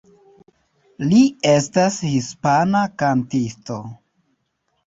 [1.11, 1.19] Li
[1.51, 3.79] estas hispana kantisto.